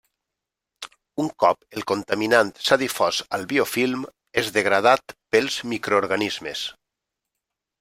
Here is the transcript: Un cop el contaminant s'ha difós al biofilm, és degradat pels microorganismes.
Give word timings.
Un 1.23 1.27
cop 1.43 1.75
el 1.79 1.85
contaminant 1.91 2.49
s'ha 2.69 2.79
difós 2.85 3.21
al 3.39 3.45
biofilm, 3.53 4.09
és 4.45 4.51
degradat 4.57 5.17
pels 5.37 5.61
microorganismes. 5.75 6.67